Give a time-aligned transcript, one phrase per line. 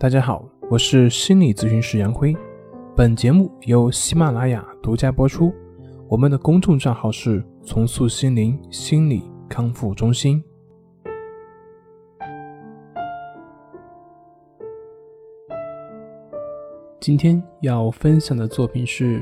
[0.00, 2.32] 大家好，我是心理咨询师杨辉。
[2.94, 5.52] 本节目由喜马拉雅独家播出。
[6.08, 10.40] 我们的公众账号是“重塑心灵心理康复中心”。
[17.00, 19.20] 今天要分享的作品是：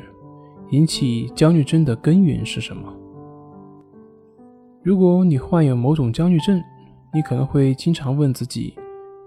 [0.73, 2.95] 引起焦虑症的根源是什么？
[4.83, 6.63] 如果你患有某种焦虑症，
[7.15, 8.75] 你可能会经常问自己。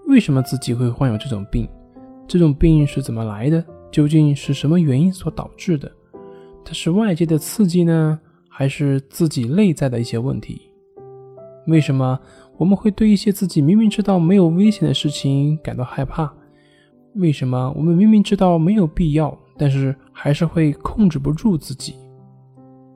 [0.09, 1.69] 为什么自己会患有这种病？
[2.27, 3.63] 这种病是怎么来的？
[3.91, 5.89] 究竟是什么原因所导致的？
[6.65, 10.61] 它是外界的刺激呢，还是自己内在的一些问题？
[11.67, 12.19] 为什么
[12.57, 16.33] 我们会对一些自己明明知道没有危险的事情感到害怕？
[17.13, 21.93] 为什么我们明明知道没有必要，但是还是会控制不住自己？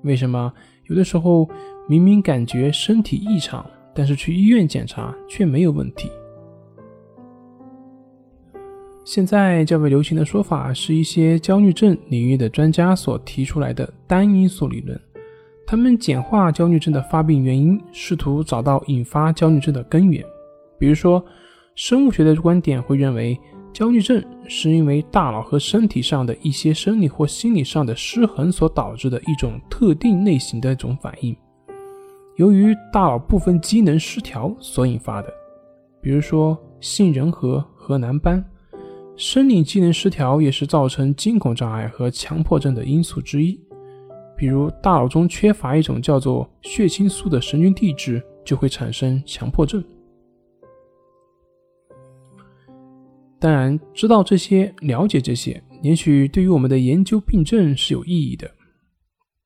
[0.02, 0.52] 为什么
[0.85, 1.47] 有的时候
[1.88, 6.09] 明明感觉身体异常，但是去医院检查却没有问题？
[9.05, 15.00] 现在较为流行的说法是一些焦虑症领域的专家所提出来的单因素理论。
[15.67, 20.23] 他们简化焦虑症的发病原因，试图找到引发焦虑症的根源。
[20.80, 21.23] 比如说，
[21.75, 23.38] 生物学的观点会认为，
[23.73, 31.36] 焦虑症是因为大脑和身体上的一些生理或心理上的失衡所导致的一种特定类型的一种反应，
[32.38, 35.33] 由于大脑部分机能失调所引发的。
[36.02, 38.44] 比如说，杏仁核和蓝斑。
[39.16, 43.59] 生理机能失调也是造成惊恐障碍和强迫症的因素之一。
[44.36, 49.83] 比如，大脑中缺乏一种叫做血清素的神经递质，就会产生强迫症。
[53.39, 58.50] 当然，知道这些、了解这些，也许对于我们的研究病症是有意义的。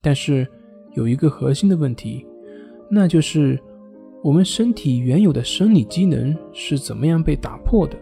[0.00, 0.48] 但是，
[0.94, 2.24] 有一个核心的问题，
[2.90, 3.60] 那就是
[4.24, 7.98] 我们身体原有的生理机能是怎么样被打破的。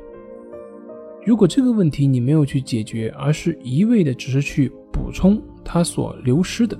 [1.26, 6.78] 如果这个问题你没有去解决，而是一味的只是去补充它所流失的，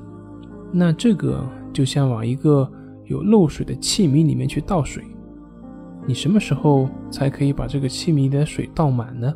[0.72, 2.71] 那这个就像往一个
[3.06, 5.03] 有漏水的器皿里面去倒水，
[6.06, 9.34] 你什么时候才可以把这个器皿的水倒满呢？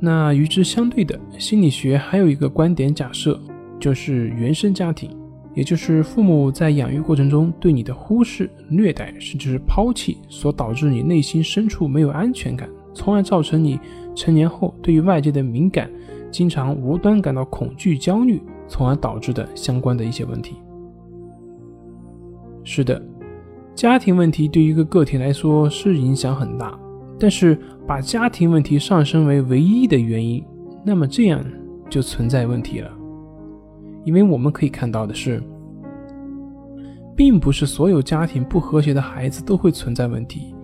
[0.00, 3.38] 那与之相对的，心理学还有一个观点假设，
[3.78, 5.10] 就是原生家庭。
[5.56, 13.80] 也就是父母在养育过程中对你的忽视、虐待，甚至是抛弃，所导致你内心深处没有安全感，从而造成你
[14.14, 15.90] 成年后对于外界的敏感，
[16.30, 20.56] 经常无端感到恐惧、焦虑，从而导致的相关的一些问题。
[22.62, 23.02] 是的，
[23.74, 26.78] 家庭问题对于一个个体来说是影响很大，
[27.18, 30.44] 但是把家庭问题上升为唯一的原因，
[30.84, 31.42] 那么这样
[31.88, 32.90] 就存在问题了。
[34.06, 35.42] 因为我们可以看到的是，
[37.16, 40.54] 并不是所有家庭不和谐的孩子都会存在问题，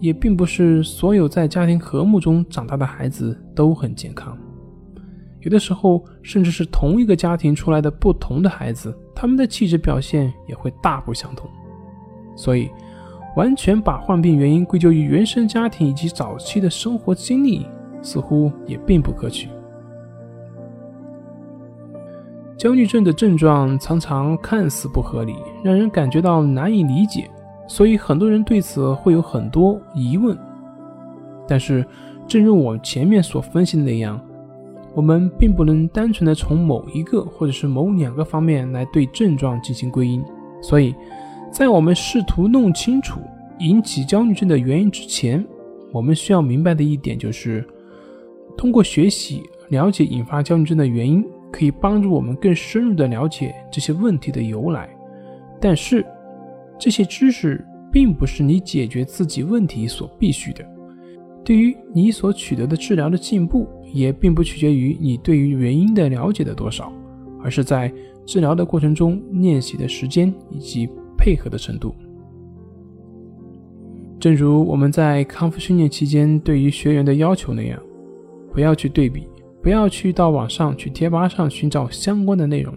[0.00, 4.36] 也并不是所有在家庭和睦中长大的孩子都很健康。
[5.40, 11.48] 有的时候，甚至是同一个家庭出来的不同的孩子，他们的气质表现也会大不相同。
[12.36, 12.68] 所以，
[13.34, 17.66] 完全把患病原因归咎于原生家庭以及早期的生活经历，
[18.02, 19.48] 似乎也并不可取。
[22.56, 27.28] 焦虑症的症状常常看似不合理，让人感觉到难以理解，
[27.66, 30.36] 所以很多人对此会有很多疑问。
[31.48, 31.84] 但是，
[32.26, 34.20] 正如我前面所分析的那样，
[34.94, 40.24] 我们并不能单纯的从某一个或者是某两个方面来对症状进行归因。
[40.62, 40.94] 所以，
[41.50, 43.20] 在我们试图弄清楚
[43.58, 45.44] 引起焦虑症的原因之前，
[45.92, 47.66] 我们需要明白的一点就是，
[48.56, 51.22] 通过学习了解引发焦虑症的原因。
[51.54, 54.88] 可以帮助我们更深入的了解这些问题的由来，
[55.60, 56.04] 但是
[56.80, 60.66] 这些知识并不是你解决自己问题所必须的。
[61.44, 66.92] 对于你所取得的治疗的进步，也并不取决于你对于原因的了解的多少，
[67.40, 67.92] 而是在
[68.26, 71.94] 治疗的过程中练习的时间以及配合的程度。
[74.18, 77.80] 正如我们在康复训练期间对于学员的要求那样，
[78.52, 79.28] 不要去对比。
[79.64, 82.76] 不要去到网上去贴吧上寻找相关的内容，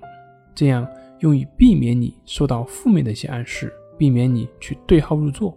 [0.55, 0.87] 这样
[1.19, 5.55] 用以避免你受到负面的一些暗示，避免你去对号入座。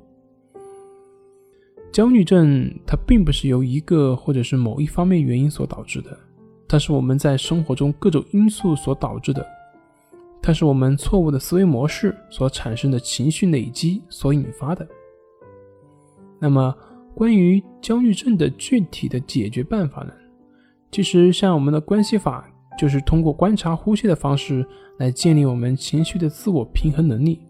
[1.93, 6.19] 焦虑症它并不是由一个或者是某一方面原因所导致的，
[6.67, 9.47] 它是我们在生活中各种因素所导致的，
[10.43, 14.85] 它是我们错误的思维模式所产生的情绪累积所引发的。
[16.41, 16.77] 那么，
[17.15, 20.13] 关于焦虑症的具体的解决办法呢？
[20.91, 24.67] 其实，像我们的关系法，就是通过观察呼吸的方式
[24.99, 27.41] 来建立我们情绪的自我平衡能力。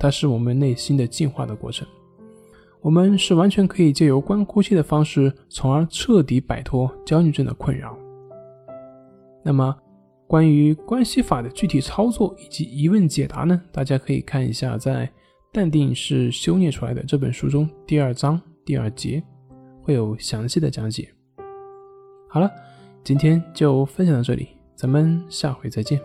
[0.00, 1.86] 它是我们内心的进化的过程。
[2.80, 7.96] 我们是完全可以借由观呼吸的方式，从而彻底摆脱焦虑症的困扰。
[9.44, 9.76] 那么，
[10.26, 13.60] 关于关系法的具体操作以及疑问解答呢？
[13.72, 15.06] 大家可以看一下在
[15.52, 19.22] 《淡定是修炼出来的》这本书中第二章第二节，
[19.82, 21.08] 会有详细的讲解。
[22.28, 22.50] 好了，
[23.02, 26.00] 今天就分享到这里，咱们下回再见。